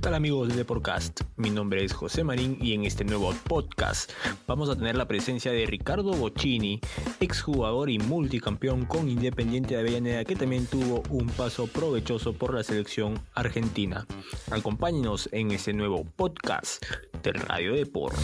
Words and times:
¿Qué 0.00 0.04
tal 0.04 0.14
amigos 0.14 0.48
de 0.48 0.54
Deporcast? 0.54 1.20
Mi 1.36 1.50
nombre 1.50 1.84
es 1.84 1.92
José 1.92 2.24
Marín 2.24 2.56
y 2.58 2.72
en 2.72 2.86
este 2.86 3.04
nuevo 3.04 3.34
podcast 3.46 4.10
vamos 4.46 4.70
a 4.70 4.74
tener 4.74 4.96
la 4.96 5.06
presencia 5.06 5.52
de 5.52 5.66
Ricardo 5.66 6.14
Bocchini, 6.14 6.80
exjugador 7.20 7.90
y 7.90 7.98
multicampeón 7.98 8.86
con 8.86 9.10
Independiente 9.10 9.74
de 9.74 9.80
Avellaneda 9.80 10.24
que 10.24 10.36
también 10.36 10.64
tuvo 10.64 11.02
un 11.10 11.26
paso 11.26 11.66
provechoso 11.66 12.32
por 12.32 12.54
la 12.54 12.62
selección 12.62 13.20
argentina. 13.34 14.06
Acompáñenos 14.50 15.28
en 15.32 15.50
este 15.50 15.74
nuevo 15.74 16.06
podcast 16.16 16.82
del 17.22 17.34
Radio 17.34 17.74
Deport. 17.74 18.16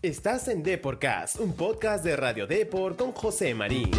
Estás 0.00 0.48
en 0.48 0.62
Deporcast, 0.62 1.38
un 1.40 1.52
podcast 1.52 2.02
de 2.02 2.16
Radio 2.16 2.46
Deport 2.46 2.96
con 2.96 3.12
José 3.12 3.54
Marín 3.54 3.90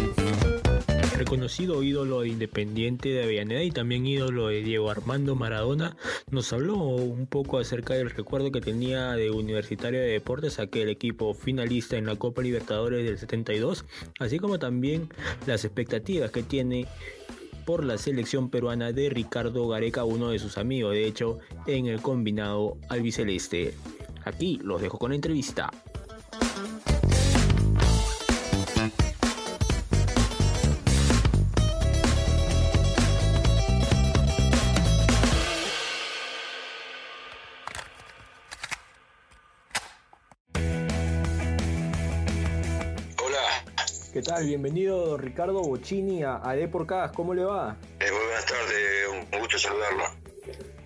reconocido 1.14 1.82
ídolo 1.82 2.20
de 2.20 2.28
Independiente 2.28 3.10
de 3.10 3.22
Avellaneda 3.22 3.62
y 3.62 3.70
también 3.70 4.06
ídolo 4.06 4.48
de 4.48 4.62
Diego 4.62 4.90
Armando 4.90 5.34
Maradona, 5.34 5.96
nos 6.30 6.52
habló 6.52 6.76
un 6.76 7.26
poco 7.26 7.58
acerca 7.58 7.94
del 7.94 8.10
recuerdo 8.10 8.50
que 8.50 8.60
tenía 8.60 9.12
de 9.12 9.30
Universitario 9.30 10.00
de 10.00 10.08
Deportes, 10.08 10.58
aquel 10.58 10.88
equipo 10.88 11.34
finalista 11.34 11.96
en 11.96 12.06
la 12.06 12.16
Copa 12.16 12.42
Libertadores 12.42 13.04
del 13.04 13.18
72, 13.18 13.84
así 14.18 14.38
como 14.38 14.58
también 14.58 15.08
las 15.46 15.64
expectativas 15.64 16.30
que 16.30 16.42
tiene 16.42 16.86
por 17.64 17.84
la 17.84 17.96
selección 17.96 18.50
peruana 18.50 18.92
de 18.92 19.08
Ricardo 19.08 19.68
Gareca, 19.68 20.04
uno 20.04 20.30
de 20.30 20.38
sus 20.38 20.58
amigos, 20.58 20.92
de 20.92 21.06
hecho, 21.06 21.38
en 21.66 21.86
el 21.86 22.02
combinado 22.02 22.76
albiceleste. 22.88 23.74
Aquí 24.24 24.60
los 24.62 24.82
dejo 24.82 24.98
con 24.98 25.10
la 25.10 25.16
entrevista. 25.16 25.70
¿Qué 44.14 44.22
tal? 44.22 44.46
Bienvenido 44.46 45.16
Ricardo 45.16 45.60
Bocini 45.60 46.22
a, 46.22 46.36
a 46.36 47.12
¿Cómo 47.12 47.34
le 47.34 47.42
va? 47.42 47.76
Eh, 47.98 48.04
muy 48.12 48.20
buenas 48.26 48.46
tardes, 48.46 49.08
un 49.32 49.40
gusto 49.40 49.58
saludarlo. 49.58 50.04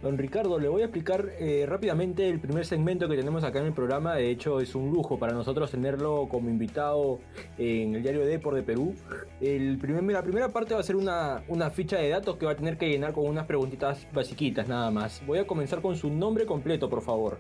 Don 0.01 0.17
Ricardo, 0.17 0.59
le 0.59 0.69
voy 0.69 0.81
a 0.81 0.87
explicar 0.87 1.35
eh, 1.39 1.67
rápidamente 1.69 2.27
el 2.27 2.41
primer 2.41 2.65
segmento 2.65 3.07
que 3.07 3.17
tenemos 3.17 3.45
acá 3.45 3.59
en 3.59 3.67
el 3.67 3.75
programa. 3.75 4.15
De 4.15 4.31
hecho, 4.31 4.61
es 4.61 4.75
un 4.75 4.91
lujo 4.91 5.19
para 5.19 5.35
nosotros 5.35 5.71
tenerlo 5.71 6.27
como 6.31 6.49
invitado 6.49 7.21
en 7.59 7.97
el 7.97 8.03
diario 8.03 8.25
Depor 8.25 8.55
de 8.55 8.63
Perú. 8.63 8.95
El 9.43 9.77
primer, 9.77 10.03
la 10.05 10.23
primera 10.23 10.49
parte 10.49 10.73
va 10.73 10.81
a 10.81 10.83
ser 10.83 10.97
una, 10.97 11.45
una 11.49 11.69
ficha 11.69 11.99
de 11.99 12.09
datos 12.09 12.39
que 12.39 12.47
va 12.47 12.53
a 12.53 12.57
tener 12.57 12.79
que 12.79 12.89
llenar 12.89 13.13
con 13.13 13.27
unas 13.27 13.45
preguntitas 13.45 14.07
basiquitas 14.11 14.69
nada 14.69 14.91
más. 14.91 15.21
Voy 15.27 15.39
a 15.39 15.47
comenzar 15.47 15.83
con 15.83 15.97
su 15.97 16.09
nombre 16.09 16.47
completo, 16.47 16.89
por 16.89 17.03
favor. 17.03 17.37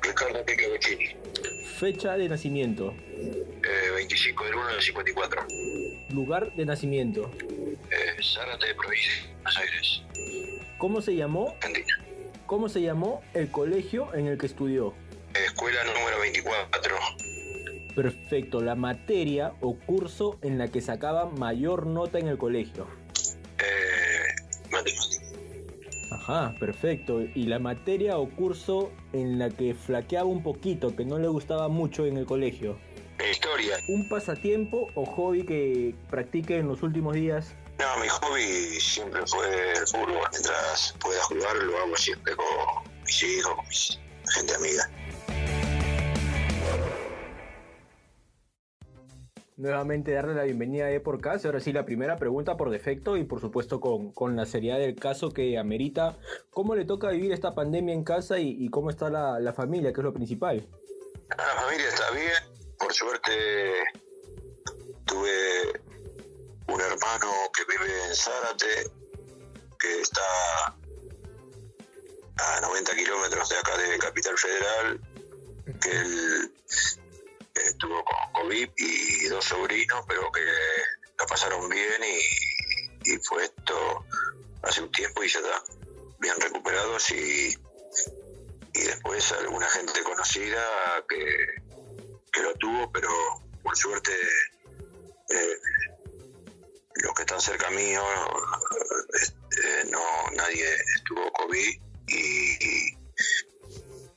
Ricardo 0.00 0.42
Pique 0.46 0.66
Bocini. 0.70 1.04
Fecha 1.78 2.16
de 2.16 2.26
nacimiento. 2.26 2.94
25 3.96 4.44
del 4.44 4.54
1 4.54 4.66
del 4.68 4.82
54. 4.82 5.46
Lugar 6.10 6.52
de 6.54 6.66
nacimiento. 6.66 7.30
Eh, 7.90 8.22
Zárate, 8.22 8.74
provincia 8.74 9.12
Buenos 9.42 9.56
Aires. 9.56 10.02
¿Cómo 10.76 11.00
se 11.00 11.16
llamó? 11.16 11.54
Argentina. 11.62 12.04
¿Cómo 12.44 12.68
se 12.68 12.82
llamó 12.82 13.22
el 13.32 13.50
colegio 13.50 14.14
en 14.14 14.26
el 14.26 14.36
que 14.36 14.46
estudió? 14.46 14.92
Escuela 15.34 15.82
número 15.84 16.20
24. 16.20 16.94
Perfecto. 17.94 18.60
La 18.60 18.74
materia 18.74 19.54
o 19.62 19.78
curso 19.78 20.38
en 20.42 20.58
la 20.58 20.68
que 20.68 20.82
sacaba 20.82 21.30
mayor 21.30 21.86
nota 21.86 22.18
en 22.18 22.28
el 22.28 22.36
colegio. 22.36 22.86
Eh, 23.58 24.26
matemática. 24.70 25.24
Ajá, 26.12 26.54
perfecto. 26.60 27.22
¿Y 27.22 27.46
la 27.46 27.58
materia 27.58 28.18
o 28.18 28.28
curso 28.28 28.92
en 29.14 29.38
la 29.38 29.48
que 29.48 29.74
flaqueaba 29.74 30.28
un 30.28 30.42
poquito, 30.42 30.94
que 30.94 31.06
no 31.06 31.18
le 31.18 31.28
gustaba 31.28 31.68
mucho 31.68 32.04
en 32.04 32.18
el 32.18 32.26
colegio? 32.26 32.76
Historia. 33.24 33.78
¿Un 33.88 34.08
pasatiempo 34.08 34.88
o 34.94 35.04
hobby 35.04 35.44
que 35.44 35.94
practique 36.10 36.58
en 36.58 36.68
los 36.68 36.82
últimos 36.82 37.14
días? 37.14 37.54
No, 37.78 38.00
mi 38.00 38.08
hobby 38.08 38.80
siempre 38.80 39.20
fue 39.26 39.72
el 39.72 39.86
fútbol. 39.86 40.28
Mientras 40.32 40.94
pueda 41.00 41.22
jugar, 41.24 41.56
lo 41.56 41.76
hago 41.78 41.96
siempre 41.96 42.34
con 42.36 42.46
mis 43.04 43.22
hijos, 43.22 43.54
con 43.54 43.66
mi 43.66 44.32
gente 44.34 44.54
amiga. 44.54 44.90
Nuevamente 49.56 50.12
darle 50.12 50.34
la 50.34 50.42
bienvenida 50.42 50.86
a 50.94 51.02
por 51.02 51.18
caso. 51.20 51.48
Ahora 51.48 51.60
sí, 51.60 51.72
la 51.72 51.86
primera 51.86 52.16
pregunta 52.16 52.58
por 52.58 52.68
defecto 52.68 53.16
y 53.16 53.24
por 53.24 53.40
supuesto 53.40 53.80
con, 53.80 54.12
con, 54.12 54.36
la 54.36 54.44
seriedad 54.44 54.78
del 54.78 54.94
caso 54.94 55.30
que 55.30 55.56
amerita. 55.56 56.18
¿Cómo 56.50 56.74
le 56.74 56.84
toca 56.84 57.08
vivir 57.08 57.32
esta 57.32 57.54
pandemia 57.54 57.94
en 57.94 58.04
casa 58.04 58.38
y, 58.38 58.50
y 58.50 58.68
cómo 58.68 58.90
está 58.90 59.08
la, 59.08 59.40
la, 59.40 59.54
familia, 59.54 59.94
que 59.94 60.00
es 60.00 60.04
lo 60.04 60.12
principal? 60.12 60.68
La 61.30 61.62
familia 61.62 61.88
está 61.88 62.10
bien, 62.10 62.55
por 62.86 62.94
suerte 62.94 63.84
tuve 65.06 65.80
un 66.68 66.80
hermano 66.80 67.32
que 67.52 67.64
vive 67.64 68.06
en 68.06 68.14
Zárate, 68.14 68.92
que 69.76 70.00
está 70.02 70.66
a 72.36 72.60
90 72.60 72.94
kilómetros 72.94 73.48
de 73.48 73.56
acá 73.56 73.76
de 73.76 73.98
Capital 73.98 74.38
Federal, 74.38 75.00
que 75.82 75.90
él 75.90 76.54
estuvo 77.56 78.04
con 78.04 78.42
COVID 78.44 78.70
y 78.76 79.24
dos 79.30 79.44
sobrinos, 79.44 80.04
pero 80.06 80.30
que 80.30 80.44
la 81.18 81.26
pasaron 81.26 81.68
bien 81.68 82.04
y, 82.04 83.10
y 83.10 83.18
fue 83.18 83.46
esto 83.46 84.06
hace 84.62 84.82
un 84.82 84.92
tiempo 84.92 85.24
y 85.24 85.28
ya 85.28 85.40
está 85.40 85.64
bien 86.20 86.40
recuperados 86.40 87.10
y, 87.10 87.52
y 88.74 88.80
después 88.80 89.32
alguna 89.32 89.68
gente 89.70 90.04
conocida 90.04 91.04
que, 91.08 91.65
que 92.36 92.42
lo 92.42 92.54
tuvo, 92.54 92.92
pero 92.92 93.08
por 93.62 93.76
suerte 93.76 94.12
eh, 95.30 95.56
los 97.02 97.14
que 97.14 97.22
están 97.22 97.40
cerca 97.40 97.70
mío, 97.70 98.02
eh, 99.20 99.90
no, 99.90 100.00
nadie 100.36 100.66
estuvo 100.96 101.30
COVID 101.32 101.80
y, 102.08 102.92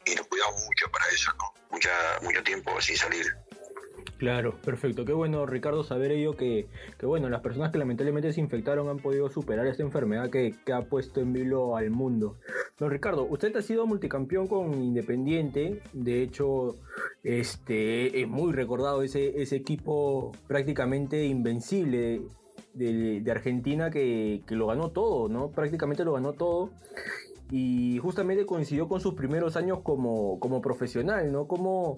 y, 0.05 0.15
nos 0.15 0.27
cuidamos 0.27 0.63
mucho 0.65 0.91
para 0.91 1.07
eso, 1.07 1.31
¿no? 1.37 1.53
Mucha, 1.71 1.89
mucho 2.23 2.43
tiempo 2.43 2.81
sin 2.81 2.97
salir. 2.97 3.25
Claro, 4.17 4.59
perfecto. 4.61 5.05
Qué 5.05 5.13
bueno, 5.13 5.45
Ricardo, 5.45 5.83
saber 5.83 6.11
ello 6.11 6.35
que, 6.35 6.67
que, 6.97 7.05
bueno, 7.05 7.29
las 7.29 7.39
personas 7.39 7.71
que 7.71 7.77
lamentablemente 7.77 8.33
se 8.33 8.41
infectaron 8.41 8.89
han 8.89 8.97
podido 8.97 9.29
superar 9.29 9.65
esta 9.67 9.83
enfermedad 9.83 10.29
que, 10.29 10.55
que, 10.65 10.73
ha 10.73 10.81
puesto 10.81 11.21
en 11.21 11.31
vilo 11.31 11.77
al 11.77 11.89
mundo. 11.89 12.37
Don 12.77 12.91
Ricardo, 12.91 13.23
usted 13.23 13.55
ha 13.55 13.61
sido 13.61 13.87
multicampeón 13.87 14.47
con 14.47 14.73
Independiente. 14.73 15.81
De 15.93 16.21
hecho, 16.21 16.75
este 17.23 18.21
es 18.21 18.27
muy 18.27 18.53
recordado 18.53 19.01
ese, 19.01 19.55
equipo 19.55 20.31
prácticamente 20.47 21.25
invencible 21.25 22.21
de, 22.73 23.23
Argentina 23.29 23.89
que, 23.89 24.41
lo 24.49 24.67
ganó 24.67 24.91
todo, 24.91 25.27
¿no? 25.27 25.49
Prácticamente 25.51 26.05
lo 26.05 26.13
ganó 26.13 26.33
todo 26.33 26.69
y 27.51 27.97
justamente 27.97 28.45
coincidió 28.45 28.87
con 28.87 29.01
sus 29.01 29.15
primeros 29.15 29.55
años 29.55 29.79
como, 29.81 30.39
como 30.39 30.61
profesional, 30.61 31.31
¿no? 31.31 31.47
¿Cómo, 31.47 31.97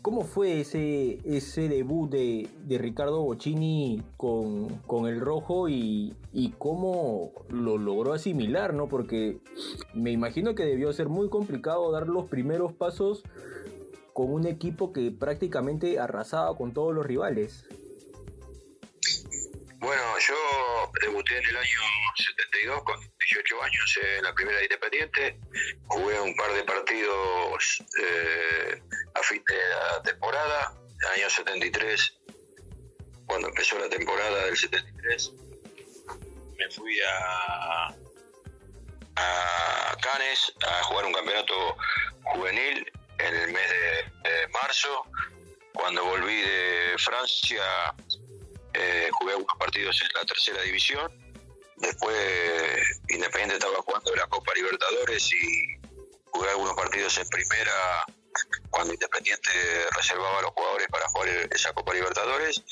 cómo 0.00 0.22
fue 0.22 0.60
ese, 0.60 1.18
ese 1.24 1.68
debut 1.68 2.08
de, 2.08 2.48
de 2.66 2.78
Ricardo 2.78 3.20
Bocini 3.20 4.00
con, 4.16 4.68
con 4.86 5.08
el 5.08 5.20
rojo 5.20 5.68
y, 5.68 6.14
y, 6.32 6.50
cómo 6.56 7.32
lo 7.48 7.78
logró 7.78 8.12
asimilar, 8.12 8.74
¿no? 8.74 8.86
Porque 8.86 9.38
me 9.92 10.12
imagino 10.12 10.54
que 10.54 10.64
debió 10.64 10.92
ser 10.92 11.08
muy 11.08 11.28
complicado 11.28 11.90
dar 11.90 12.06
los 12.06 12.26
primeros 12.26 12.72
pasos 12.72 13.24
con 14.12 14.32
un 14.32 14.46
equipo 14.46 14.92
que 14.92 15.10
prácticamente 15.10 15.98
arrasaba 15.98 16.56
con 16.56 16.72
todos 16.72 16.94
los 16.94 17.04
rivales. 17.06 17.64
Bueno, 19.78 20.02
yo 20.20 20.34
debuté 21.00 21.38
en 21.38 21.48
el 21.48 21.56
año 21.56 21.78
72 22.16 22.84
con 22.84 23.00
18 23.00 23.62
años 23.62 23.98
en 24.16 24.24
la 24.24 24.32
primera 24.32 24.62
Independiente. 24.62 25.40
Jugué 25.86 26.20
un 26.20 26.36
par 26.36 26.52
de 26.52 26.62
partidos 26.62 27.82
eh, 28.00 28.82
a 29.14 29.22
fin 29.22 29.42
de 29.44 29.56
la 29.56 30.02
temporada, 30.02 30.72
el 31.00 31.20
año 31.20 31.30
73, 31.30 32.20
cuando 33.26 33.48
empezó 33.48 33.76
la 33.78 33.88
temporada 33.88 34.44
del 34.44 34.56
73. 34.56 35.32
Me 36.58 36.70
fui 36.70 36.96
a, 37.00 37.88
a 39.16 39.96
Cannes 40.00 40.52
a 40.64 40.82
jugar 40.84 41.06
un 41.06 41.12
campeonato 41.12 41.76
juvenil 42.22 42.86
en 43.22 43.34
el 43.34 43.52
mes 43.52 43.70
de, 43.70 44.48
marzo. 44.48 45.04
Cuando 45.72 46.04
volví 46.04 46.40
de 46.42 46.94
Francia 46.98 47.94
eh, 48.74 49.08
jugué 49.12 49.32
algunos 49.32 49.56
partidos 49.58 50.00
en 50.02 50.08
la 50.14 50.24
tercera 50.24 50.62
división. 50.62 51.10
Después 51.76 52.16
Independiente 53.08 53.54
estaba 53.54 53.82
jugando 53.82 54.14
la 54.14 54.26
Copa 54.26 54.52
Libertadores 54.54 55.32
y 55.32 55.76
jugué 56.30 56.50
algunos 56.50 56.74
partidos 56.74 57.18
en 57.18 57.28
primera 57.28 58.04
cuando 58.70 58.94
Independiente 58.94 59.50
reservaba 59.96 60.38
a 60.38 60.42
los 60.42 60.50
jugadores 60.52 60.88
para 60.88 61.08
jugar 61.08 61.28
esa 61.50 61.72
Copa 61.72 61.94
Libertadores. 61.94 62.62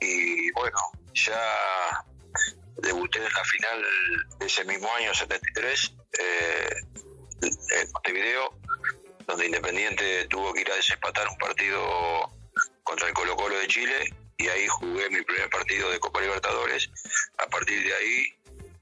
Y 0.00 0.50
bueno, 0.52 0.78
ya 1.14 2.04
debuté 2.76 3.18
en 3.18 3.32
la 3.32 3.44
final 3.44 3.86
de 4.38 4.46
ese 4.46 4.64
mismo 4.64 4.92
año, 4.94 5.14
73, 5.14 5.94
eh, 6.18 6.70
en 7.42 7.92
Montevideo, 7.92 8.58
donde 9.26 9.46
Independiente 9.46 10.26
tuvo 10.28 10.52
que 10.52 10.60
ir 10.62 10.70
a 10.70 10.76
desempatar 10.76 11.28
un 11.28 11.36
partido 11.38 12.30
contra 12.84 13.08
el 13.08 13.14
Colo 13.14 13.36
Colo 13.36 13.58
de 13.58 13.66
Chile 13.66 14.14
y 14.38 14.48
ahí 14.48 14.66
jugué 14.68 15.08
mi 15.10 15.22
primer 15.22 15.50
partido 15.50 15.90
de 15.90 15.98
Copa 15.98 16.20
Libertadores. 16.20 16.90
A 17.38 17.46
partir 17.48 17.82
de 17.82 17.94
ahí 17.94 18.26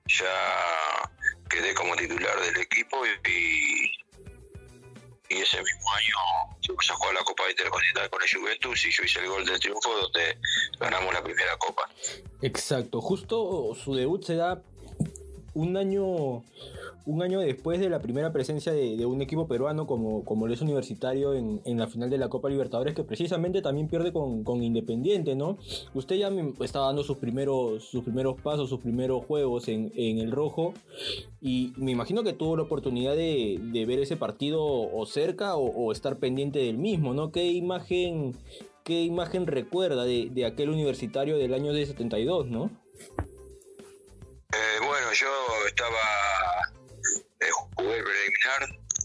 ya 0.06 1.10
quedé 1.48 1.74
como 1.74 1.96
titular 1.96 2.40
del 2.40 2.56
equipo 2.58 3.06
y, 3.06 3.92
y 5.28 5.40
ese 5.40 5.62
mismo 5.62 5.92
año 5.92 6.54
se 6.60 6.92
a 6.92 6.96
jugar 6.96 7.14
la 7.14 7.24
Copa 7.24 7.50
Intercontinental 7.50 8.10
con 8.10 8.22
el 8.22 8.28
Juventus 8.28 8.84
y 8.86 8.90
yo 8.90 9.04
hice 9.04 9.20
el 9.20 9.28
gol 9.28 9.44
del 9.44 9.60
triunfo 9.60 9.94
donde 10.00 10.38
ganamos 10.78 11.12
la 11.12 11.22
primera 11.22 11.56
Copa. 11.56 11.88
Exacto, 12.42 13.00
justo 13.00 13.74
su 13.74 13.94
debut 13.94 14.24
se 14.24 14.36
da 14.36 14.62
un 15.54 15.76
año 15.76 16.42
un 17.06 17.22
año 17.22 17.40
después 17.40 17.80
de 17.80 17.90
la 17.90 18.00
primera 18.00 18.32
presencia 18.32 18.72
de, 18.72 19.04
un 19.04 19.20
equipo 19.20 19.46
peruano 19.46 19.86
como, 19.86 20.24
como 20.24 20.48
es 20.48 20.60
Universitario 20.62 21.34
en, 21.34 21.78
la 21.78 21.86
final 21.86 22.08
de 22.08 22.18
la 22.18 22.28
Copa 22.28 22.48
Libertadores, 22.48 22.94
que 22.94 23.04
precisamente 23.04 23.60
también 23.60 23.88
pierde 23.88 24.12
con, 24.12 24.44
Independiente, 24.62 25.34
¿no? 25.34 25.58
Usted 25.94 26.16
ya 26.16 26.30
estaba 26.60 26.86
dando 26.86 27.02
sus 27.02 27.18
primeros, 27.18 27.84
sus 27.84 28.02
primeros 28.04 28.40
pasos, 28.40 28.70
sus 28.70 28.80
primeros 28.80 29.24
juegos 29.26 29.68
en, 29.68 29.92
el 29.96 30.30
rojo, 30.30 30.72
y 31.40 31.72
me 31.76 31.90
imagino 31.90 32.22
que 32.22 32.32
tuvo 32.32 32.56
la 32.56 32.62
oportunidad 32.62 33.14
de, 33.14 33.84
ver 33.86 33.98
ese 33.98 34.16
partido 34.16 34.62
o 34.62 35.06
cerca 35.06 35.56
o, 35.56 35.92
estar 35.92 36.18
pendiente 36.18 36.60
del 36.60 36.78
mismo, 36.78 37.12
¿no? 37.12 37.30
¿Qué 37.32 37.46
imagen, 37.46 38.34
qué 38.84 39.02
imagen 39.02 39.46
recuerda 39.46 40.04
de, 40.04 40.30
de 40.30 40.46
aquel 40.46 40.70
universitario 40.70 41.36
del 41.36 41.52
año 41.52 41.72
de 41.72 41.84
72, 41.84 42.46
¿no? 42.48 42.70
Eh, 44.54 44.78
bueno, 44.86 45.12
yo 45.12 45.26
estaba 45.66 45.98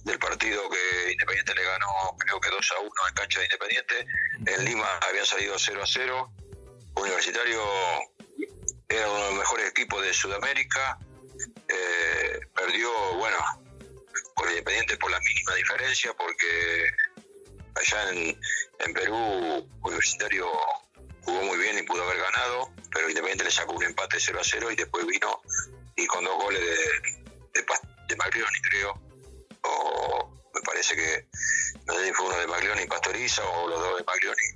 del 0.04 0.20
partido 0.20 0.70
que 0.70 1.12
Independiente 1.12 1.56
le 1.56 1.64
ganó, 1.64 2.16
creo 2.18 2.40
que 2.42 2.50
2 2.50 2.72
a 2.72 2.80
1 2.80 2.92
en 3.08 3.14
cancha 3.14 3.40
de 3.40 3.46
Independiente. 3.46 4.08
En 4.46 4.66
Lima 4.66 5.00
habían 5.08 5.26
salido 5.26 5.56
0 5.58 5.82
a 5.82 5.88
0. 5.88 6.34
Universitario 6.96 7.64
era 8.90 9.10
uno 9.10 9.20
de 9.20 9.30
los 9.30 9.40
mejores 9.40 9.70
equipos 9.70 10.02
de 10.02 10.14
Sudamérica. 10.14 10.98
Eh, 11.68 12.40
perdió, 12.54 12.92
bueno, 13.16 13.38
con 14.36 14.50
Independiente 14.50 14.98
por 14.98 15.12
la 15.12 15.20
mínima 15.20 15.56
diferencia, 15.56 16.14
porque 16.14 16.90
allá 17.76 18.10
en, 18.12 18.42
en 18.80 18.94
Perú, 18.94 19.70
Universitario 19.84 20.50
jugó 21.24 21.44
muy 21.44 21.58
bien 21.60 21.78
y 21.78 21.84
pudo 21.84 22.04
haber 22.04 22.18
ganado, 22.18 22.74
pero 22.92 23.08
Independiente 23.08 23.46
le 23.46 23.52
sacó 23.52 23.74
un 23.74 23.84
empate 23.84 24.18
0 24.20 24.40
a 24.42 24.44
0 24.44 24.72
y 24.72 24.76
después 24.76 25.06
vino 25.06 25.42
y 25.96 26.08
con 26.08 26.26
dos 26.26 26.36
goles 26.36 26.62
de, 26.62 27.62
de, 27.62 27.66
de 28.08 28.18
creo, 28.70 29.09
me 30.60 30.64
parece 30.64 30.96
que 30.96 31.28
no 31.86 31.94
sé 31.94 32.08
si 32.08 32.14
fue 32.14 32.26
uno 32.28 32.38
de 32.38 32.48
Maglioni 32.48 32.82
y 32.84 32.88
Pastoriza 32.88 33.42
o 33.48 33.68
los 33.68 33.80
dos 33.80 33.98
de 33.98 34.04
Maglioni, 34.04 34.48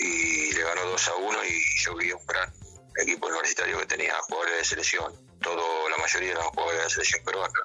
y 0.00 0.52
le 0.54 0.62
ganó 0.62 0.86
2 0.90 1.08
a 1.08 1.14
1 1.16 1.38
y 1.44 1.82
yo 1.82 1.96
vi 1.96 2.12
un 2.12 2.26
gran 2.26 2.52
equipo 3.02 3.26
universitario 3.26 3.78
que 3.78 3.86
tenía 3.86 4.14
jugadores 4.22 4.58
de 4.58 4.64
selección, 4.64 5.12
todo, 5.42 5.88
la 5.88 5.96
mayoría 5.98 6.30
eran 6.32 6.44
jugadores 6.44 6.84
de 6.84 6.90
selección 6.90 7.24
peruana. 7.24 7.60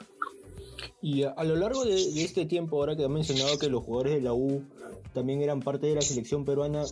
Y 1.01 1.23
a, 1.23 1.43
lo 1.43 1.55
largo 1.55 1.85
de, 1.85 2.23
este 2.23 2.45
tiempo, 2.45 2.77
ahora 2.77 2.95
que 2.95 3.05
ha 3.05 3.09
mencionado 3.09 3.57
que 3.57 3.67
los 3.67 3.83
jugadores 3.83 4.13
de 4.15 4.21
la 4.21 4.33
U 4.33 4.65
también 5.13 5.41
eran 5.41 5.61
parte 5.61 5.87
de 5.87 5.95
la 5.95 6.01
selección 6.01 6.45
peruana, 6.45 6.83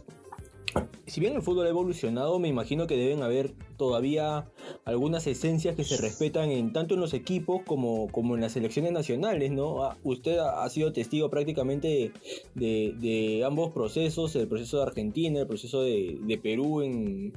si 1.06 1.20
bien 1.20 1.34
el 1.34 1.42
fútbol 1.42 1.66
ha 1.66 1.70
evolucionado, 1.70 2.40
me 2.40 2.48
imagino 2.48 2.88
que 2.88 2.96
deben 2.96 3.22
haber 3.22 3.52
todavía 3.78 4.50
algunas 4.86 5.28
esencias 5.28 5.76
que 5.76 5.84
se 5.84 5.98
respetan 5.98 6.52
en 6.52 6.72
tanto 6.72 6.94
en 6.94 7.02
los 7.02 7.14
equipos 7.14 7.62
como, 7.66 8.08
como 8.12 8.36
en 8.36 8.42
las 8.42 8.54
selecciones 8.54 8.92
nacionales, 8.92 9.52
¿no? 9.52 9.84
Ah, 9.84 9.98
usted 10.04 10.38
ha 10.38 10.70
sido 10.70 10.94
testigo 10.94 11.30
prácticamente 11.30 12.12
de, 12.56 13.44
ambos 13.46 13.74
procesos, 13.74 14.36
el 14.36 14.48
proceso 14.48 14.78
de 14.78 14.84
Argentina, 14.84 15.42
el 15.42 15.48
proceso 15.48 15.82
de, 15.82 16.40
Perú 16.42 16.82
en, 16.82 17.34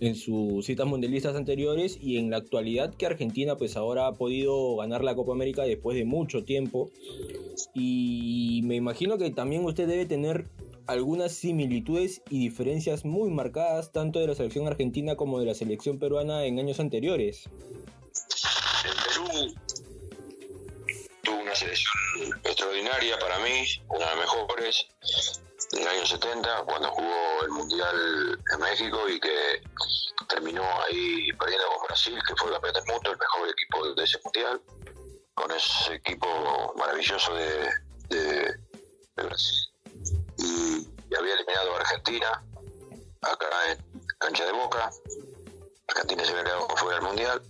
en, 0.00 0.14
sus 0.14 0.64
citas 0.64 0.86
mundialistas 0.86 1.36
anteriores 1.36 1.98
y 2.00 2.16
en 2.16 2.30
la 2.30 2.38
actualidad 2.38 2.94
que 2.94 3.06
Argentina 3.06 3.56
pues 3.56 3.76
ahora 3.76 4.06
ha 4.06 4.12
podido 4.12 4.76
ganar 4.76 5.04
la 5.04 5.14
Copa 5.14 5.32
América 5.32 5.62
después 5.62 5.96
de 5.96 6.04
mucho 6.04 6.44
tiempo. 6.44 6.90
Y 7.74 8.62
me 8.64 8.76
imagino 8.76 9.18
que 9.18 9.30
también 9.30 9.64
usted 9.64 9.86
debe 9.86 10.06
tener 10.06 10.46
algunas 10.88 11.32
similitudes 11.32 12.22
y 12.30 12.40
diferencias 12.40 13.04
muy 13.04 13.30
marcadas 13.30 13.92
tanto 13.92 14.18
de 14.20 14.26
la 14.26 14.34
selección 14.34 14.66
argentina 14.66 15.16
como 15.16 15.38
de 15.38 15.44
la 15.44 15.54
selección 15.54 15.98
peruana 15.98 16.46
en 16.46 16.58
años 16.58 16.80
anteriores. 16.80 17.44
El 18.84 18.94
Perú 19.04 19.54
tuvo 21.22 21.40
una 21.40 21.54
selección 21.54 21.94
extraordinaria 22.42 23.18
para 23.18 23.38
mí, 23.40 23.66
una 23.88 23.98
de 23.98 24.06
las 24.06 24.16
mejores 24.16 24.86
en 25.72 25.82
el 25.82 25.88
año 25.88 26.06
70 26.06 26.62
cuando 26.64 26.90
jugó 26.90 27.42
el 27.42 27.50
Mundial 27.50 28.38
en 28.54 28.60
México 28.60 29.08
y 29.10 29.20
que 29.20 29.62
terminó 30.26 30.62
ahí 30.86 31.30
perdiendo 31.38 31.66
con 31.76 31.86
Brasil, 31.86 32.18
que 32.26 32.34
fue 32.36 32.50
campeón 32.50 32.72
del 32.72 32.84
mundo, 32.86 33.12
el 33.12 33.18
mejor 33.18 33.48
equipo 33.50 33.94
de 33.94 34.04
ese 34.04 34.18
Mundial, 34.24 34.62
con 35.34 35.50
ese 35.52 35.94
equipo 35.96 36.74
maravilloso 36.78 37.34
de, 37.34 37.68
de 38.08 39.22
Brasil 39.22 39.67
y, 40.38 40.88
había 41.16 41.34
eliminado 41.34 41.74
a 41.74 41.80
Argentina 41.80 42.44
acá 43.22 43.46
en 43.70 43.78
cancha 44.18 44.44
de 44.44 44.52
Boca. 44.52 44.90
Argentina 45.88 46.24
se 46.24 46.30
había 46.30 46.44
quedado 46.44 46.68
fuera 46.76 46.98
del 46.98 47.06
Mundial. 47.06 47.42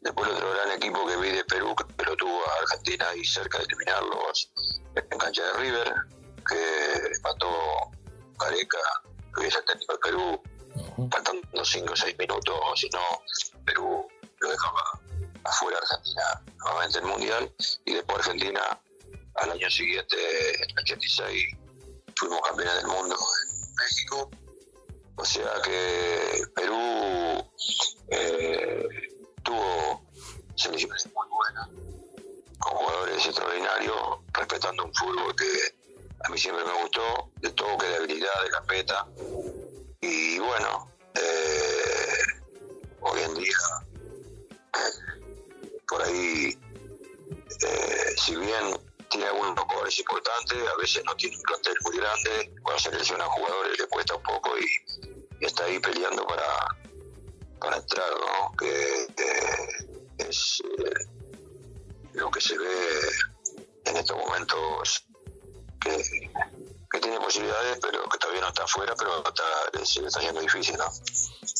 Después 0.00 0.28
el 0.28 0.36
otro 0.36 0.52
gran 0.52 0.72
equipo 0.72 1.06
que 1.06 1.16
vi 1.16 1.30
de 1.30 1.44
Perú, 1.44 1.74
que 1.76 2.04
lo 2.04 2.16
tuvo 2.16 2.40
a 2.48 2.62
Argentina 2.62 3.08
ahí 3.08 3.24
cerca 3.24 3.58
de 3.58 3.64
eliminarlos 3.64 4.50
en 4.94 5.18
cancha 5.18 5.44
de 5.44 5.52
River, 5.54 5.94
que 6.48 7.20
mató 7.22 7.90
Careca, 8.38 8.78
que 9.36 9.46
es 9.46 9.54
el 9.54 9.64
técnico 9.64 9.92
de 9.92 9.98
Perú, 9.98 10.42
faltando 11.10 11.64
5 11.64 11.92
o 11.92 11.96
6 11.96 12.18
minutos, 12.18 12.56
si 12.76 12.88
no, 12.90 13.00
Perú 13.64 14.08
lo 14.40 14.50
dejaba 14.50 15.00
afuera 15.44 15.78
Argentina 15.78 16.42
nuevamente 16.58 16.98
el 16.98 17.04
Mundial, 17.04 17.54
y 17.84 17.94
después 17.94 18.18
Argentina 18.18 18.80
al 19.36 19.50
año 19.52 19.70
siguiente, 19.70 20.16
en 20.62 20.70
el 20.70 20.78
86, 20.78 21.56
fuimos 22.22 22.40
campeones 22.42 22.74
del 22.76 22.86
mundo 22.86 23.16
en 23.16 23.74
México. 23.74 24.30
O 25.16 25.24
sea 25.24 25.52
que 25.64 26.44
Perú 26.54 27.50
eh, 28.08 28.88
tuvo 29.42 30.06
selecciones 30.54 31.06
muy 31.06 31.26
buenas, 31.28 31.68
con 32.58 32.76
jugadores 32.76 33.26
extraordinarios, 33.26 34.18
respetando 34.32 34.84
un 34.84 34.94
fútbol 34.94 35.34
que 35.34 35.50
a 36.24 36.28
mí 36.30 36.38
siempre 36.38 36.64
me 36.64 36.82
gustó, 36.82 37.30
de 37.40 37.50
toque, 37.50 37.86
de 37.86 37.96
habilidad, 37.96 38.42
de 38.44 38.50
capeta. 38.50 39.06
Y 40.00 40.38
bueno, 40.38 40.92
eh, 41.14 42.22
hoy 43.00 43.20
en 43.20 43.34
día, 43.34 43.56
por 45.88 46.02
ahí, 46.02 46.58
eh, 47.62 48.14
si 48.16 48.36
bien 48.36 48.91
algunos 49.32 49.64
jugadores 49.64 49.98
importantes, 49.98 50.58
a 50.68 50.76
veces 50.76 51.02
no 51.04 51.16
tiene 51.16 51.36
un 51.36 51.42
plantel 51.42 51.74
muy 51.84 51.96
grande, 51.96 52.54
cuando 52.62 52.80
selecciona 52.80 53.24
jugadores 53.24 53.78
le 53.78 53.86
cuesta 53.88 54.14
un 54.14 54.22
poco 54.22 54.50
y, 54.58 55.44
está 55.44 55.64
ahí 55.64 55.78
peleando 55.80 56.24
para, 56.26 56.68
para 57.58 57.76
entrar, 57.76 58.10
¿no? 58.20 58.56
Que, 58.56 59.06
es 60.18 60.62
eh, 60.78 61.06
lo 62.12 62.30
que 62.30 62.40
se 62.40 62.56
ve 62.56 63.00
en 63.86 63.96
estos 63.96 64.16
momentos 64.16 65.04
que, 65.80 66.21
tiene 67.02 67.18
posibilidades, 67.18 67.78
pero 67.82 67.98
que 68.08 68.18
todavía 68.18 68.40
no 68.40 68.48
está 68.48 68.64
afuera, 68.64 68.94
pero 68.96 69.10
está, 69.18 69.84
se 69.84 70.06
está 70.06 70.40
difícil, 70.40 70.76
¿no? 70.78 70.84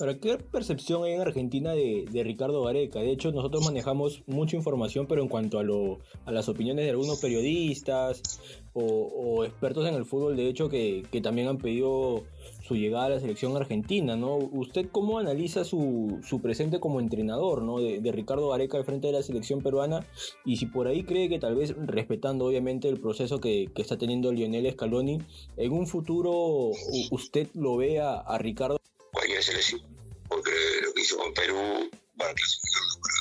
Ahora, 0.00 0.18
¿qué 0.18 0.38
percepción 0.38 1.04
hay 1.04 1.12
en 1.12 1.20
Argentina 1.20 1.72
de, 1.72 2.22
Ricardo 2.24 2.62
Gareca? 2.62 3.00
De 3.00 3.10
hecho, 3.10 3.32
nosotros 3.32 3.64
manejamos 3.64 4.22
mucha 4.26 4.56
información, 4.56 5.06
pero 5.06 5.22
en 5.22 5.28
cuanto 5.28 5.58
a, 5.58 5.62
lo, 5.62 5.98
a 6.24 6.32
las 6.32 6.48
opiniones 6.48 6.84
de 6.84 6.90
algunos 6.90 7.20
periodistas 7.20 8.22
o, 8.72 9.44
expertos 9.44 9.86
en 9.86 9.94
el 9.94 10.06
fútbol, 10.06 10.36
de 10.36 10.48
hecho, 10.48 10.68
que, 10.68 11.06
también 11.22 11.48
han 11.48 11.58
pedido 11.58 12.24
su 12.72 12.78
llegada 12.78 13.06
a 13.06 13.08
la 13.10 13.20
selección 13.20 13.54
argentina, 13.56 14.16
¿no? 14.16 14.36
¿Usted 14.36 14.86
cómo 14.90 15.18
analiza 15.18 15.64
su, 15.64 16.20
su 16.26 16.40
presente 16.40 16.80
como 16.80 17.00
entrenador, 17.00 17.62
¿no? 17.62 17.80
De, 17.80 18.12
Ricardo 18.12 18.48
Gareca 18.48 18.78
al 18.78 18.84
frente 18.84 19.08
de 19.08 19.12
la 19.12 19.22
selección 19.22 19.62
peruana 19.62 20.06
y 20.44 20.56
si 20.56 20.66
por 20.66 20.86
ahí 20.86 21.04
cree 21.04 21.28
que 21.28 21.38
tal 21.38 21.54
vez, 21.54 21.74
respetando 21.76 22.46
obviamente 22.46 22.88
el 22.88 23.00
proceso 23.00 23.40
que, 23.40 23.70
está 23.76 23.98
teniendo 23.98 24.32
Lionel 24.32 24.70
Scaloni, 24.72 25.18
en 25.56 25.72
un 25.72 25.86
futuro 25.86 26.70
usted 27.10 27.48
lo 27.54 27.76
vea 27.76 28.20
a 28.20 28.38
Ricardo 28.38 28.78
cualquier 29.12 29.42
selección, 29.42 29.82
porque 30.28 30.52
lo 30.82 30.94
que 30.94 31.00
hizo 31.00 31.18
con 31.18 31.34
Perú 31.34 31.56
va 32.20 32.30
a 32.30 32.34
clasificarlo 32.34 33.00
para 33.02 33.14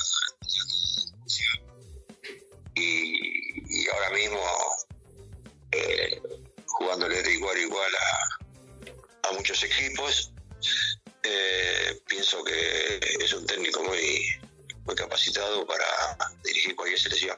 y 2.74 3.88
ahora 3.88 4.10
mismo 4.10 4.40
eh, 5.72 6.22
jugándole 6.66 7.22
de 7.22 7.34
igual 7.34 7.56
a 7.56 7.60
igual 7.60 7.92
a, 7.94 8.31
muchos 9.34 9.62
equipos, 9.64 10.32
eh, 11.22 12.00
pienso 12.06 12.42
que 12.44 13.00
es 13.20 13.32
un 13.32 13.46
técnico 13.46 13.82
muy 13.84 14.26
muy 14.84 14.94
capacitado 14.94 15.66
para 15.66 15.84
dirigir 16.44 16.74
cualquier 16.74 16.98
selección. 16.98 17.36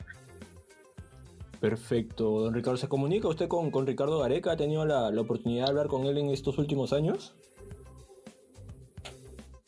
Perfecto, 1.60 2.24
don 2.40 2.54
Ricardo. 2.54 2.76
¿Se 2.76 2.88
comunica 2.88 3.28
usted 3.28 3.48
con, 3.48 3.70
con 3.70 3.86
Ricardo 3.86 4.18
Gareca? 4.18 4.52
¿Ha 4.52 4.56
tenido 4.56 4.84
la, 4.84 5.10
la, 5.10 5.20
oportunidad 5.20 5.64
de 5.64 5.70
hablar 5.70 5.88
con 5.88 6.06
él 6.06 6.18
en 6.18 6.30
estos 6.30 6.58
últimos 6.58 6.92
años? 6.92 7.34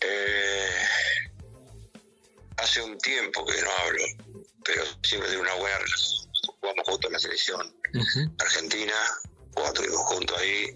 Eh, 0.00 0.66
hace 2.58 2.82
un 2.82 2.98
tiempo 2.98 3.44
que 3.46 3.60
no 3.62 3.68
hablo, 3.84 4.04
pero 4.64 4.82
siempre 5.02 5.30
tengo 5.30 5.42
una 5.42 5.54
buena 5.54 5.78
relación. 5.78 6.30
Jugamos 6.60 6.88
juntos 6.88 7.08
en 7.08 7.12
la 7.12 7.18
selección 7.18 7.60
uh 7.66 7.98
-huh. 7.98 8.42
argentina, 8.42 8.94
estuvimos 9.64 10.02
juntos 10.06 10.36
ahí. 10.38 10.66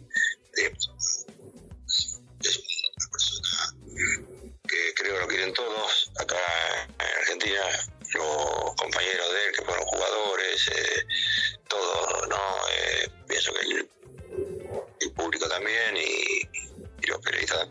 Todos 5.52 6.12
acá 6.21 6.37
en 6.99 7.19
Argentina, 7.21 7.62
los 8.14 8.75
compañeros 8.76 9.33
de 9.33 9.47
él 9.47 9.52
que 9.57 9.62
fueron 9.64 9.85
jugadores, 9.85 10.69
eh, 10.69 11.07
todo, 11.69 12.26
¿no? 12.26 12.37
Eh, 12.37 13.11
pienso 13.28 13.52
que 13.54 13.66
el, 13.66 13.88
el, 15.00 15.12
público 15.12 15.49
también 15.49 15.97
y, 15.97 16.49
y 17.02 17.07
los 17.07 17.19
periodistas 17.19 17.69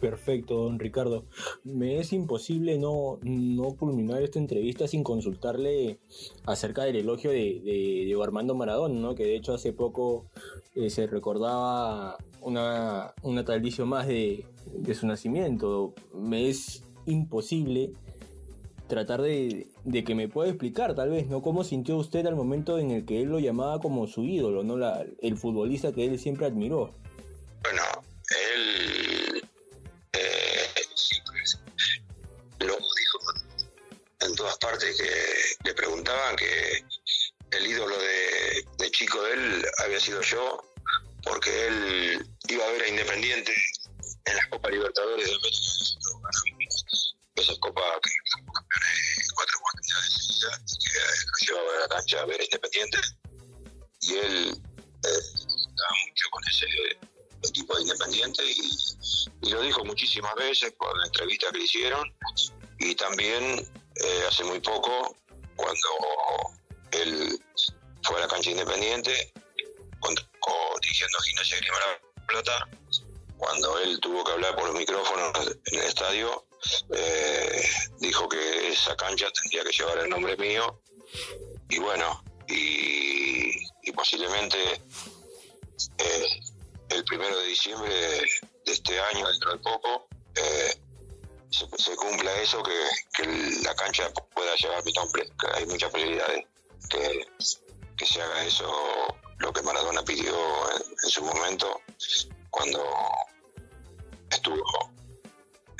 Perfecto, 0.00 0.54
don 0.54 0.78
Ricardo. 0.78 1.24
Me 1.64 1.98
es 1.98 2.12
imposible 2.12 2.78
no, 2.78 3.18
no 3.22 3.76
culminar 3.76 4.22
esta 4.22 4.38
entrevista 4.38 4.88
sin 4.88 5.04
consultarle 5.04 5.98
acerca 6.46 6.84
del 6.84 6.96
elogio 6.96 7.30
de, 7.30 7.60
de 7.64 8.18
Armando 8.22 8.54
Maradona, 8.54 8.98
¿no? 8.98 9.14
que 9.14 9.24
de 9.24 9.36
hecho 9.36 9.54
hace 9.54 9.72
poco 9.72 10.26
eh, 10.74 10.90
se 10.90 11.06
recordaba 11.06 12.16
una, 12.42 13.14
una 13.22 13.44
más 13.84 14.06
de, 14.06 14.46
de, 14.72 14.94
su 14.94 15.06
nacimiento. 15.06 15.94
Me 16.14 16.48
es 16.48 16.82
imposible 17.06 17.92
tratar 18.86 19.22
de, 19.22 19.68
de, 19.84 20.04
que 20.04 20.14
me 20.14 20.28
pueda 20.28 20.48
explicar 20.48 20.94
tal 20.94 21.10
vez, 21.10 21.28
¿no? 21.28 21.42
¿Cómo 21.42 21.64
sintió 21.64 21.96
usted 21.96 22.26
al 22.26 22.36
momento 22.36 22.78
en 22.78 22.90
el 22.90 23.04
que 23.04 23.22
él 23.22 23.28
lo 23.28 23.38
llamaba 23.38 23.80
como 23.80 24.06
su 24.06 24.24
ídolo, 24.24 24.64
¿no? 24.64 24.76
La, 24.76 25.04
el 25.20 25.36
futbolista 25.36 25.92
que 25.92 26.06
él 26.06 26.18
siempre 26.18 26.46
admiró. 26.46 26.90
Bueno, 27.62 27.82
sido 40.00 40.20
yo, 40.22 40.62
porque 41.22 41.66
él 41.66 42.26
iba 42.48 42.64
a 42.64 42.72
ver 42.72 42.82
a 42.82 42.88
Independiente 42.88 43.54
en 44.24 44.36
las 44.36 44.46
Copas 44.48 44.72
Libertadores 44.72 45.26
de 45.26 45.34
América. 45.34 45.58
Esas 47.36 47.58
copas 47.58 47.84
que 48.02 48.10
fuimos 48.32 48.54
campeones 48.54 49.32
cuatro 49.34 49.58
oportunidades 49.58 50.12
seguidas, 50.14 51.28
que 51.40 51.52
lo 51.52 51.58
llevaba 51.58 51.76
a 51.76 51.80
la 51.80 51.88
cancha 51.88 52.20
a 52.20 52.26
ver 52.26 52.40
a 52.40 52.44
Independiente. 52.44 52.98
Y 54.02 54.14
él 54.14 54.62
eh, 55.04 55.18
estaba 55.36 55.90
mucho 56.08 56.30
con 56.30 56.42
ese 56.48 56.66
equipo 57.48 57.76
de 57.76 57.82
Independiente 57.82 58.42
y, 58.44 58.70
y, 59.42 59.50
lo 59.50 59.62
dijo 59.62 59.84
muchísimas 59.84 60.34
veces 60.34 60.72
por 60.72 60.96
la 60.98 61.06
entrevista 61.06 61.50
que 61.52 61.58
le 61.58 61.64
hicieron 61.64 62.14
y 62.78 62.94
también 62.94 63.70
eh, 63.94 64.24
hace 64.28 64.44
muy 64.44 64.60
poco 64.60 65.16
cuando 65.56 65.88
él 66.92 67.38
fue 68.02 68.16
a 68.16 68.20
la 68.20 68.28
cancha 68.28 68.50
Independiente 68.50 69.32
dirigiendo 70.80 71.18
Gimnasia 71.18 71.58
Grima 71.58 71.76
La 71.78 72.26
Plata 72.26 72.68
cuando 73.36 73.78
él 73.80 73.98
tuvo 74.00 74.24
que 74.24 74.32
hablar 74.32 74.54
por 74.54 74.66
los 74.66 74.74
micrófonos 74.74 75.32
en 75.66 75.78
el 75.78 75.86
estadio 75.86 76.44
eh, 76.90 77.62
dijo 77.98 78.28
que 78.28 78.68
esa 78.68 78.94
cancha 78.96 79.30
tendría 79.30 79.64
que 79.64 79.72
llevar 79.72 79.98
el 79.98 80.10
nombre 80.10 80.36
mío. 80.36 80.80
Y 81.68 81.78
bueno 81.78 82.22
y, 82.48 83.92
posiblemente 83.92 84.58
eh, 85.98 86.40
el 86.88 87.04
primero 87.04 87.38
de 87.38 87.46
diciembre 87.46 87.92
de 87.92 88.72
este 88.72 88.98
año, 89.00 89.28
dentro 89.28 89.52
de 89.52 89.58
poco, 89.58 90.08
eh, 90.36 90.80
se, 91.50 91.96
cumpla 91.96 92.34
eso, 92.40 92.62
que, 92.62 93.26
la 93.62 93.74
cancha 93.74 94.10
pueda 94.34 94.54
llevar 94.56 94.84
mi 94.84 94.92
nombre, 94.92 95.28
hay 95.54 95.66
muchas 95.66 95.90
posibilidades 95.90 96.46
que, 96.88 97.26
que 97.96 98.06
se 98.06 98.22
haga 98.22 98.44
eso, 98.44 98.72
lo 99.40 99.52
que 99.52 99.62
Maradona 99.62 100.02
pidió 100.02 100.32
en, 101.02 101.10
su 101.10 101.24
momento, 101.24 101.80
cuando 102.50 102.80
estuvo 104.30 104.62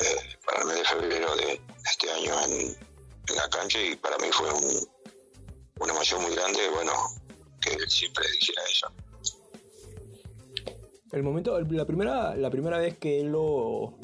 eh, 0.01 0.37
para 0.47 0.63
el 0.63 0.69
mes 0.69 0.79
de 0.79 0.85
febrero 0.85 1.37
de 1.37 1.61
este 1.85 2.11
año 2.11 2.33
en, 2.47 2.77
en 3.29 3.37
la 3.37 3.49
cancha 3.51 3.81
y 3.81 3.97
para 3.97 4.17
mí 4.19 4.29
fue 4.33 4.53
un, 4.53 4.89
una 5.81 5.93
emoción 5.93 6.23
muy 6.23 6.35
grande, 6.35 6.61
bueno, 6.75 6.93
que 7.61 7.71
él 7.75 7.89
siempre 7.89 8.25
dijera 8.33 8.63
eso. 8.71 8.87
El 11.13 11.23
momento, 11.23 11.61
la 11.61 11.85
primera, 11.85 12.37
la 12.37 12.51
primera 12.51 12.79
vez 12.79 12.97
que 12.97 13.21
él 13.21 13.33
lo, 13.33 13.99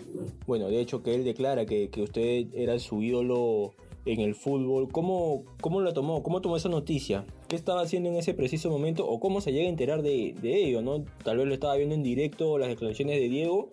bueno, 0.46 0.66
de 0.68 0.80
hecho 0.80 1.02
que 1.02 1.14
él 1.14 1.24
declara 1.24 1.64
que, 1.64 1.88
que 1.88 2.02
usted 2.02 2.46
era 2.52 2.78
su 2.78 3.00
ídolo 3.00 3.74
en 4.04 4.20
el 4.20 4.34
fútbol, 4.34 4.90
¿cómo, 4.90 5.44
¿cómo 5.60 5.80
la 5.80 5.92
tomó? 5.92 6.22
¿Cómo 6.22 6.40
tomó 6.40 6.56
esa 6.56 6.68
noticia? 6.68 7.24
¿Qué 7.48 7.54
estaba 7.54 7.82
haciendo 7.82 8.08
en 8.08 8.16
ese 8.16 8.34
preciso 8.34 8.70
momento? 8.70 9.06
¿O 9.06 9.20
cómo 9.20 9.40
se 9.40 9.52
llega 9.52 9.66
a 9.66 9.70
enterar 9.70 10.02
de, 10.02 10.34
de 10.36 10.64
ello? 10.64 10.82
¿no? 10.82 11.04
Tal 11.22 11.38
vez 11.38 11.46
lo 11.46 11.54
estaba 11.54 11.76
viendo 11.76 11.94
en 11.94 12.02
directo 12.02 12.58
las 12.58 12.68
declaraciones 12.68 13.20
de 13.20 13.28
Diego, 13.28 13.70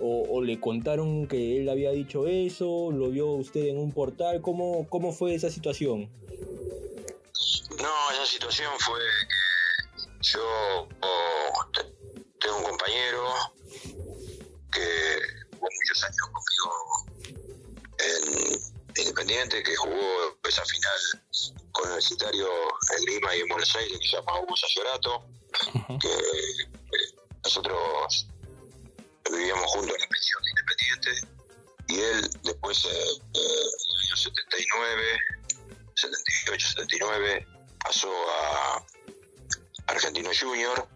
o, 0.00 0.42
le 0.42 0.60
contaron 0.60 1.26
que 1.28 1.58
él 1.58 1.68
había 1.68 1.90
dicho 1.90 2.26
eso, 2.26 2.90
lo 2.90 3.10
vio 3.10 3.28
usted 3.28 3.68
en 3.68 3.78
un 3.78 3.92
portal, 3.92 4.42
¿cómo, 4.42 4.86
cómo 4.88 5.12
fue 5.12 5.34
esa 5.34 5.48
situación? 5.48 6.10
No, 7.80 8.10
esa 8.12 8.26
situación 8.26 8.70
fue 8.80 8.98
que 9.98 10.28
yo 10.28 10.88
oh, 11.00 11.66
tengo 12.40 12.58
un 12.58 12.64
compañero 12.64 13.22
que 14.72 14.80
jugó 15.52 15.68
muchos 15.70 16.04
años 16.04 16.16
conmigo 16.32 16.72
en 17.98 18.74
Independiente, 18.96 19.62
que 19.62 19.76
jugó 19.76 20.36
esa 20.48 20.64
final 20.64 21.63
con 21.74 21.86
Universitario 21.86 22.48
en 22.96 23.04
Lima 23.04 23.36
y 23.36 23.40
en 23.40 23.48
Buenos 23.48 23.74
Aires, 23.76 23.98
que 23.98 24.06
se 24.08 24.16
llama 24.16 24.40
Hugo 24.40 24.56
Sayorato, 24.56 25.16
uh 25.18 25.78
-huh. 25.78 26.00
que 26.00 26.08
eh, 26.08 27.14
nosotros 27.42 28.26
vivíamos 29.30 29.66
juntos 29.72 29.94
en 29.96 30.00
la 30.00 30.08
prisión 30.08 30.42
de 30.42 30.50
Independiente, 30.50 31.10
y 31.88 32.00
él 32.00 32.30
después, 32.44 32.84
eh, 32.84 32.90
en 33.34 33.42
el 33.42 34.04
año 34.04 34.16
79, 34.16 35.20
78, 35.96 36.68
79, 36.68 37.46
pasó 37.84 38.12
a 38.30 38.86
Argentino 39.88 40.30
Junior, 40.40 40.88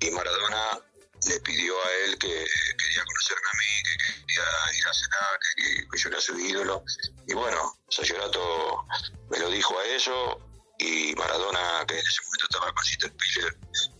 y 0.00 0.10
Maradona 0.10 0.80
le 1.28 1.40
pidió 1.40 1.74
a 1.74 1.90
él 2.04 2.18
que 2.18 2.28
quería 2.28 3.04
conocerme 3.04 3.48
a 3.52 3.56
mí, 3.56 3.82
que 3.86 3.94
quería 4.26 4.78
ir 4.78 4.86
a 4.88 4.94
cenar, 4.94 5.38
que, 5.56 5.88
que 5.88 5.98
yo 5.98 6.08
era 6.08 6.20
su 6.20 6.38
ídolo. 6.38 6.84
Y 7.26 7.34
bueno, 7.34 7.78
Sayorato 7.88 8.84
me 9.30 9.38
lo 9.38 9.48
dijo 9.50 9.78
a 9.78 9.84
eso 9.86 10.40
y 10.78 11.14
Maradona, 11.14 11.84
que 11.86 11.94
en 11.94 12.06
ese 12.06 12.22
momento 12.22 12.46
estaba 12.50 12.72
con 12.72 12.84
Sister 12.84 13.12
Piller 13.14 13.56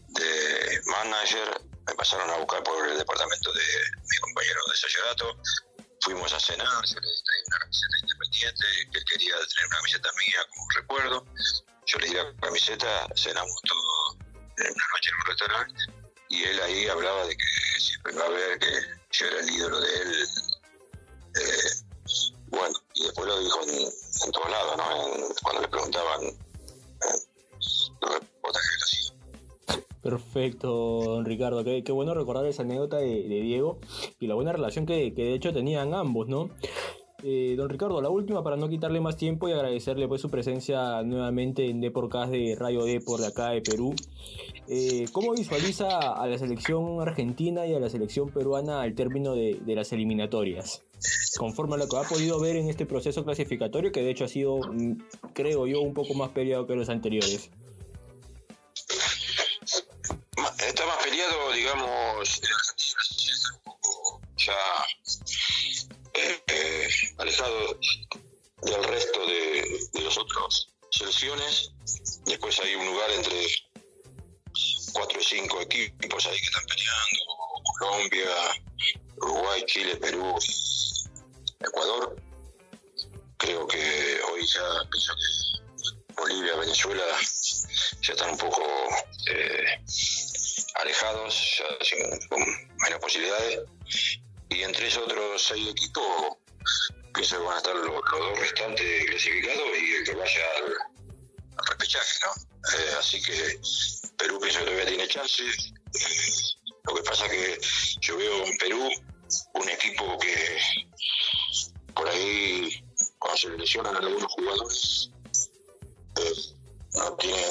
de 0.09 0.83
manager, 0.87 1.61
me 1.87 1.95
pasaron 1.95 2.29
a 2.31 2.37
buscar 2.37 2.62
por 2.62 2.88
el 2.88 2.99
departamento 2.99 3.52
de 3.52 3.62
mi 4.11 4.17
compañero 4.19 4.61
de 4.69 4.76
Sayorato. 4.76 5.37
Fuimos 6.00 6.33
a 6.33 6.41
cenar, 6.41 6.85
yo 6.85 7.00
le 7.00 7.09
traí 7.25 7.43
una 7.47 7.59
camiseta 7.59 7.99
independiente, 8.00 8.67
que 8.91 8.99
él 8.99 9.05
quería 9.05 9.35
tener 9.35 9.67
una 9.69 9.76
camiseta 9.76 10.11
mía 10.19 10.47
como 10.50 10.71
recuerdo. 10.75 11.26
Yo 11.87 11.99
le 11.99 12.07
di 12.09 12.14
la 12.14 12.35
camiseta, 12.41 13.09
cenamos 13.17 13.61
todo 13.62 14.17
en 14.59 14.73
una 14.73 14.85
noche 14.95 15.11
en 15.11 15.14
un 15.14 15.26
restaurante 15.26 16.02
y 16.33 16.45
él 16.45 16.61
ahí 16.62 16.88
hablaba 16.88 17.26
de 17.26 17.37
que 17.37 17.45
siempre 17.79 18.14
iba 18.14 18.25
a 18.25 18.31
ver 18.31 18.59
que 18.59 18.73
yo 19.11 19.26
era 19.26 19.41
el 19.41 19.50
ídolo 19.50 19.81
de 19.81 19.95
él. 19.95 20.29
Eh, 21.35 21.82
y 22.95 23.03
después 23.05 23.27
lo 23.27 23.39
dijo 23.41 23.59
en, 23.63 23.75
en 23.75 24.33
todos 24.33 24.51
lados, 24.51 24.77
¿no? 24.77 25.35
Cuando 25.43 25.63
le 25.63 25.69
preguntaban 25.69 26.25
eh, 26.25 26.35
los 27.59 27.93
reportajes 28.01 28.77
que 28.77 28.85
hacía. 28.85 29.83
Perfecto, 30.03 30.69
don 31.05 31.25
Ricardo. 31.25 31.65
Qué, 31.65 31.93
bueno 31.93 32.15
recordar 32.15 32.47
esa 32.47 32.63
anécdota 32.63 32.99
de, 32.99 33.23
Diego 33.23 33.79
y 34.19 34.27
la 34.27 34.35
buena 34.35 34.53
relación 34.53 34.85
que, 34.85 35.15
que 35.15 35.25
de 35.25 35.35
hecho 35.35 35.53
tenían 35.53 35.95
ambos, 35.95 36.29
¿no? 36.29 36.51
Eh, 37.25 37.55
don 37.57 37.69
Ricardo, 37.69 38.03
la 38.03 38.09
última 38.09 38.43
para 38.43 38.57
no 38.57 38.69
quitarle 38.69 39.01
más 39.01 39.17
tiempo 39.17 39.49
y 39.49 39.53
agradecerle 39.53 40.09
pues 40.09 40.21
su 40.21 40.29
presencia 40.29 41.03
nuevamente 41.03 41.71
en 41.71 41.81
Deporcast 41.81 42.33
de 42.33 42.57
Radio 42.59 42.85
Depor 42.85 43.21
de 43.21 43.29
acá 43.29 43.51
de 43.51 43.63
Perú. 43.63 43.95
Eh, 44.69 45.07
¿Cómo 45.11 45.33
visualiza 45.33 46.12
a 46.12 46.26
la 46.26 46.38
selección 46.38 47.00
argentina 47.00 47.66
y 47.66 47.75
a 47.75 47.81
la 47.81 47.90
selección 47.90 48.31
peruana 48.31 48.81
al 48.81 48.95
término 48.95 49.35
de, 49.35 49.59
de, 49.61 49.75
las 49.75 49.92
eliminatorias? 49.92 50.83
Conforme 51.37 51.75
a 51.75 51.78
lo 51.78 51.88
que 51.88 51.97
ha 51.97 52.02
podido 52.02 52.38
ver 52.38 52.57
en 52.57 52.69
este 52.69 52.87
proceso 52.87 53.25
clasificatorio, 53.25 53.90
que 53.90 54.02
de 54.02 54.11
hecho 54.11 54.25
ha 54.25 54.28
sido, 54.28 54.59
mm, 54.59 55.02
creo 55.35 55.66
yo, 55.66 55.81
un 55.81 55.95
poco 55.95 56.14
más 56.14 56.31
peleado 56.31 56.66
que 56.66 56.76
los 56.76 56.88
anteriores. 56.88 57.50
Está 60.64 60.87
más 60.87 61.04
peleado, 61.04 61.52
digamos, 61.52 62.40
en 62.42 62.52
Argentina, 62.52 63.35
un 63.54 63.62
poco 63.64 64.21
ya 64.37 64.54
alejado 67.19 67.78
del 68.62 68.85
resto 68.85 69.26
de, 69.26 69.81
de 69.92 70.00
las 70.02 70.16
otras 70.16 70.69
selecciones. 70.90 71.73
Después 72.26 72.61
hay 72.61 72.76
un 72.76 72.87
lugar 72.87 73.11
entre 73.11 73.47
cuatro 74.93 75.19
o 75.21 75.23
cinco 75.23 75.61
equipos 75.61 76.27
ahí 76.27 76.39
que 76.39 76.45
están 76.45 76.65
peleando, 76.67 77.25
Colombia, 77.79 78.31
Uruguay, 79.17 79.65
Chile, 79.67 79.97
Perú, 79.97 80.39
Ecuador. 81.61 82.17
Creo 83.39 83.67
que 83.67 84.21
hoy 84.31 84.47
ya 84.47 84.63
pienso 84.91 85.13
que 85.15 86.15
Bolivia, 86.15 86.57
Venezuela 86.57 87.03
ya 88.03 88.13
están 88.13 88.31
un 88.31 88.39
poco 88.39 88.63
eh, 89.27 89.83
alejados, 90.75 91.59
ya 91.59 91.85
sin, 91.85 92.29
con 92.29 92.41
menos 92.79 93.01
posibilidades. 93.01 93.61
Y 94.49 94.63
entre 94.63 94.89
esos 94.89 95.05
otros 95.05 95.43
seis 95.43 95.69
equipos, 95.69 96.37
pienso 97.15 97.39
que 97.39 97.45
van 97.45 97.55
a 97.55 97.59
estar 97.59 97.75
los, 97.75 97.87
dos 97.87 98.39
restantes 98.39 99.07
clasificados 99.07 99.79
y 99.79 99.95
el 99.95 100.05
que 100.05 100.15
vaya 100.15 100.43
al, 100.59 100.73
al 101.57 101.67
repechaje, 101.67 102.19
¿no? 102.27 102.51
Eh, 102.62 102.95
así 102.99 103.21
que 103.23 103.59
Perú 104.16 104.38
pienso 104.40 104.61
que 104.61 104.64
todavía 104.66 104.87
tiene 104.87 105.09
chances. 105.09 105.73
Eh, 105.95 106.33
lo 106.85 106.95
que 106.95 107.02
pasa 107.02 107.28
que 107.28 107.59
yo 108.00 108.16
veo 108.16 108.45
en 108.47 108.57
Perú 108.59 108.88
un 109.54 109.69
equipo 109.69 110.19
que 110.19 110.59
por 111.95 112.09
ahí, 112.09 112.85
cuando 113.19 113.38
se 113.38 113.49
lesionan 113.50 113.97
algunos 113.97 114.33
jugadores, 114.33 115.11
eh, 116.16 116.33
no 116.95 117.16
tiene 117.16 117.42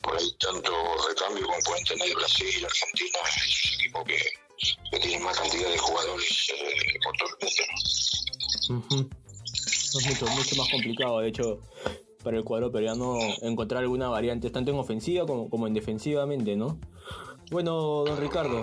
por 0.00 0.18
ahí 0.18 0.36
tanto 0.38 0.72
recambio 1.08 1.46
como 1.46 1.58
pueden 1.60 1.84
tener 1.84 2.14
Brasil, 2.14 2.64
Argentina, 2.64 3.18
es 3.36 3.66
un 3.66 3.80
equipo 3.80 4.04
que, 4.04 4.18
que 4.90 4.98
tiene 4.98 5.24
más 5.24 5.38
cantidad 5.38 5.70
de 5.70 5.78
jugadores 5.78 6.48
eh, 6.54 6.98
por 7.04 7.16
todo 7.16 7.28
el 7.28 7.48
mundo. 8.68 8.86
Ujú. 8.86 9.10
Es 9.44 10.06
mucho, 10.06 10.26
mucho 10.26 10.56
más 10.56 10.70
complicado, 10.70 11.20
de 11.20 11.28
hecho, 11.28 11.60
para 12.22 12.36
el 12.36 12.44
cuadro 12.44 12.70
peruano 12.70 13.18
encontrar 13.42 13.82
alguna 13.82 14.08
variante, 14.08 14.50
tanto 14.50 14.70
en 14.70 14.78
ofensiva 14.78 15.26
como, 15.26 15.50
como 15.50 15.66
en 15.66 15.74
defensivamente, 15.74 16.56
¿no? 16.56 16.78
Bueno, 17.50 18.04
don 18.04 18.16
Ricardo, 18.18 18.62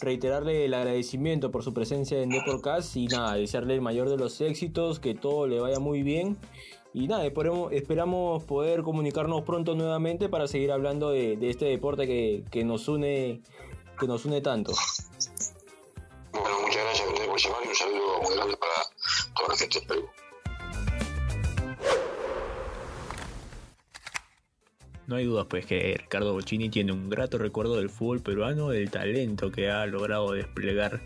reiterarle 0.00 0.64
el 0.64 0.74
agradecimiento 0.74 1.50
por 1.50 1.62
su 1.62 1.72
presencia 1.72 2.20
en 2.20 2.30
Deporcast 2.30 2.96
y 2.96 3.06
nada, 3.06 3.34
desearle 3.34 3.74
el 3.74 3.80
mayor 3.80 4.08
de 4.08 4.16
los 4.16 4.40
éxitos, 4.40 4.98
que 4.98 5.14
todo 5.14 5.46
le 5.46 5.60
vaya 5.60 5.78
muy 5.78 6.02
bien. 6.02 6.36
Y 6.92 7.08
nada, 7.08 7.26
esperamos 7.26 8.44
poder 8.44 8.82
comunicarnos 8.82 9.42
pronto 9.42 9.74
nuevamente 9.74 10.28
para 10.28 10.48
seguir 10.48 10.72
hablando 10.72 11.10
de, 11.10 11.36
de 11.36 11.50
este 11.50 11.66
deporte 11.66 12.06
que, 12.06 12.42
que 12.50 12.64
nos 12.64 12.88
une 12.88 13.42
que 13.98 14.06
nos 14.06 14.24
une 14.24 14.40
tanto. 14.40 14.72
Bueno, 16.32 16.60
muchas 16.62 16.82
gracias 16.84 17.06
a 17.06 17.10
ustedes 17.10 17.28
por 17.28 17.40
llamar 17.40 17.60
y 17.64 17.68
un 17.68 17.74
saludo 17.74 18.22
muy 18.22 18.34
grande 18.34 18.56
para 18.56 18.72
toda 19.34 19.48
la 19.48 19.56
gente. 19.56 20.25
No 25.06 25.16
hay 25.16 25.24
dudas 25.24 25.46
pues 25.48 25.66
que 25.66 25.96
Ricardo 25.98 26.32
Bocini 26.32 26.68
tiene 26.68 26.92
un 26.92 27.08
grato 27.08 27.38
recuerdo 27.38 27.76
del 27.76 27.90
fútbol 27.90 28.20
peruano, 28.20 28.70
del 28.70 28.90
talento 28.90 29.50
que 29.50 29.70
ha 29.70 29.86
logrado 29.86 30.32
desplegar 30.32 31.00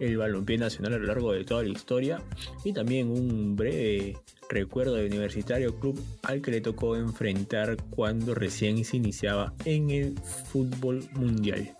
el 0.00 0.16
balompié 0.16 0.58
nacional 0.58 0.94
a 0.94 0.98
lo 0.98 1.06
largo 1.06 1.32
de 1.32 1.44
toda 1.44 1.62
la 1.62 1.70
historia 1.70 2.22
y 2.64 2.72
también 2.72 3.08
un 3.08 3.56
breve 3.56 4.16
recuerdo 4.48 4.94
de 4.94 5.06
Universitario 5.06 5.78
Club 5.78 6.00
al 6.22 6.42
que 6.42 6.50
le 6.50 6.60
tocó 6.60 6.96
enfrentar 6.96 7.76
cuando 7.90 8.34
recién 8.34 8.84
se 8.84 8.96
iniciaba 8.96 9.54
en 9.64 9.90
el 9.90 10.18
fútbol 10.50 11.04
mundial. 11.14 11.76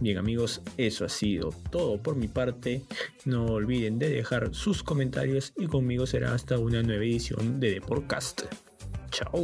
Bien 0.00 0.18
amigos, 0.18 0.60
eso 0.76 1.06
ha 1.06 1.08
sido 1.08 1.54
todo 1.70 2.02
por 2.02 2.16
mi 2.16 2.28
parte. 2.28 2.82
No 3.24 3.46
olviden 3.46 3.98
de 3.98 4.10
dejar 4.10 4.54
sus 4.54 4.82
comentarios 4.82 5.54
y 5.56 5.66
conmigo 5.66 6.06
será 6.06 6.34
hasta 6.34 6.58
una 6.58 6.82
nueva 6.82 7.04
edición 7.04 7.60
de 7.60 7.72
Deporcast. 7.72 8.42
Chao. 9.10 9.42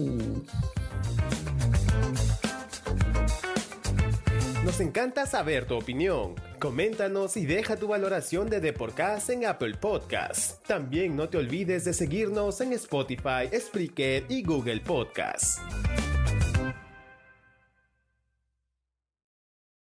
Encanta 4.83 5.27
saber 5.27 5.66
tu 5.66 5.77
opinión. 5.77 6.35
Coméntanos 6.59 7.37
y 7.37 7.47
deja 7.47 7.77
tu 7.77 7.88
valoración 7.88 8.49
de 8.51 8.61
Deporcast 8.61 9.31
en 9.31 9.47
Apple 9.47 9.75
Podcasts. 9.75 10.59
También 10.66 11.16
no 11.16 11.29
te 11.29 11.38
olvides 11.38 11.85
de 11.85 11.92
seguirnos 11.92 12.61
en 12.61 12.73
Spotify, 12.75 13.49
Spreaker 13.59 14.25
y 14.29 14.42
Google 14.42 14.81
Podcasts. 14.81 15.61